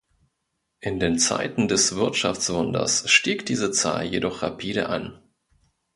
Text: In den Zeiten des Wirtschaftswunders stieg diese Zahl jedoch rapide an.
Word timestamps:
In 0.79 0.99
den 0.99 1.19
Zeiten 1.19 1.67
des 1.67 1.95
Wirtschaftswunders 1.95 3.07
stieg 3.11 3.45
diese 3.45 3.69
Zahl 3.71 4.03
jedoch 4.03 4.41
rapide 4.41 4.89
an. 4.89 5.19